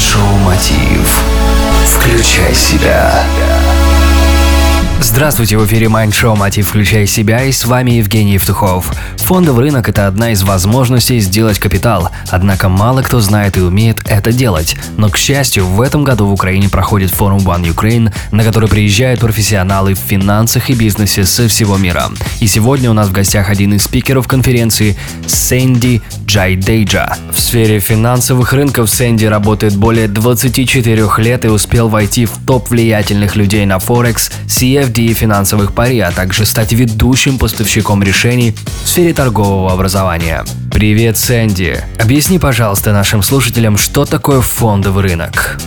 [0.00, 1.22] Mind Show Мотив.
[1.84, 3.22] Включай себя.
[5.02, 6.68] Здравствуйте, в эфире Mind Show «Мотив.
[6.68, 8.92] Включай себя» и с вами Евгений Евтухов.
[9.16, 14.30] Фондовый рынок– это одна из возможностей сделать капитал, однако мало кто знает и умеет это
[14.30, 14.76] делать.
[14.98, 19.20] Но, к счастью, в этом году в Украине проходит форум One Ukraine, на который приезжают
[19.20, 22.10] профессионалы в финансах и бизнесе со всего мира.
[22.40, 24.96] И сегодня у нас в гостях один из спикеров конференции–
[25.26, 27.16] Сэнди Джадейджа.
[27.32, 33.34] В сфере финансовых рынков Сэнди работает более 24 лет и успел войти в топ влиятельных
[33.34, 38.54] людей на Форекс, CF CFD финансовых пари, а также стать ведущим поставщиком решений
[38.84, 40.44] в сфере торгового образования.
[40.72, 41.82] Привет, Сэнди!
[42.00, 45.58] Объясни, пожалуйста, нашим слушателям, что такое фондовый рынок.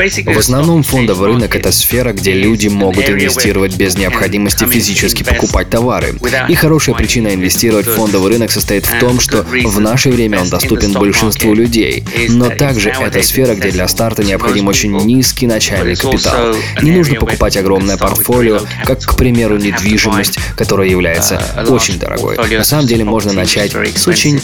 [0.00, 6.14] В основном фондовый рынок– это сфера, где люди могут инвестировать без необходимости физически покупать товары.
[6.48, 10.48] И хорошая причина инвестировать в фондовый рынок состоит в том, что в наше время он
[10.48, 12.04] доступен большинству людей.
[12.30, 16.54] Но также это сфера, где для старта необходим очень низкий начальный капитал.
[16.80, 22.36] Не нужно покупать огромное портфолио, как, к примеру, недвижимость, которая является очень дорогой.
[22.36, 24.40] На самом деле можно начать с очень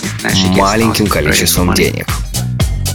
[0.54, 2.06] маленьким количеством денег.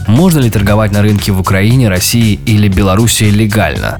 [0.07, 3.99] Можно ли торговать на рынке в Украине, России или Беларуси легально?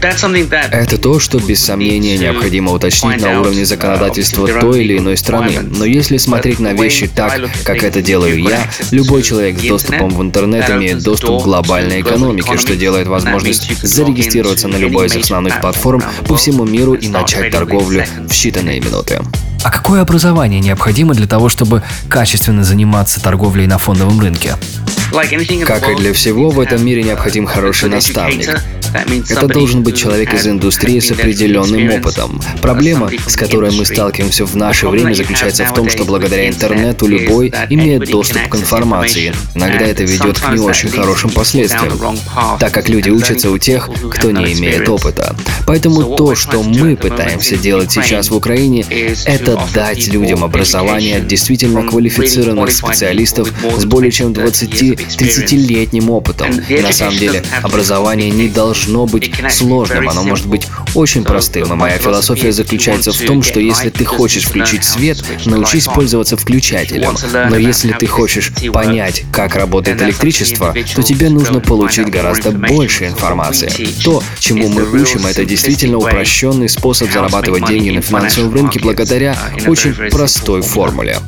[0.00, 5.58] Это то, что без сомнения необходимо уточнить на уровне законодательства той или иной страны.
[5.60, 10.22] Но если смотреть на вещи так, как это делаю я, любой человек с доступом в
[10.22, 16.02] интернет имеет доступ к глобальной экономике, что делает возможность зарегистрироваться на любой из основных платформ
[16.26, 19.20] по всему миру и начать торговлю в считанные минуты.
[19.64, 24.54] А какое образование необходимо для того, чтобы качественно заниматься торговлей на фондовом рынке?
[25.66, 28.60] Как и для всего, в этом мире необходим хороший наставник.
[28.94, 32.40] Это должен быть человек из индустрии с определенным опытом.
[32.62, 37.52] Проблема, с которой мы сталкиваемся в наше время, заключается в том, что благодаря интернету любой
[37.70, 39.34] имеет доступ к информации.
[39.54, 42.18] Иногда это ведет к не очень хорошим последствиям,
[42.58, 45.36] так как люди учатся у тех, кто не имеет опыта.
[45.66, 48.84] Поэтому то, что мы пытаемся делать сейчас в Украине,
[49.24, 56.48] это дать людям образование от действительно квалифицированных специалистов с более чем 20-30-летним опытом.
[56.82, 61.72] На самом деле, образование не должно должно быть сложным, оно может быть очень простым.
[61.72, 67.16] И моя философия заключается в том, что если ты хочешь включить свет, научись пользоваться включателем.
[67.50, 73.68] Но если ты хочешь понять, как работает электричество, то тебе нужно получить гораздо больше информации.
[74.04, 79.92] То, чему мы учим, это действительно упрощенный способ зарабатывать деньги на финансовом рынке благодаря очень
[80.10, 81.18] простой формуле.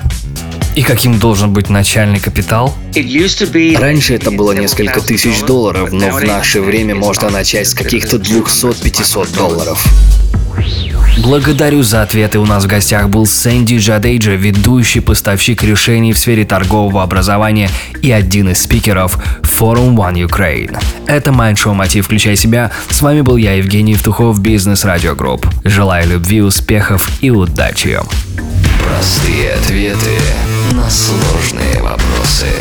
[0.77, 2.75] И каким должен быть начальный капитал?
[2.95, 9.37] Раньше это было несколько тысяч долларов, но в наше время можно начать с каких-то 200-500
[9.37, 9.85] долларов.
[11.19, 12.39] Благодарю за ответы.
[12.39, 17.69] У нас в гостях был Сэнди Джадейджа, ведущий поставщик решений в сфере торгового образования
[18.01, 20.81] и один из спикеров форум One Ukraine.
[21.07, 22.71] Это Mind Show Мотив «Включай себя».
[22.89, 25.47] С вами был я, Евгений Евтухов, Business Radio Group.
[25.65, 27.99] Желаю любви, успехов и удачи.
[29.01, 30.19] Простые ответы
[30.73, 32.53] на сложные вопросы.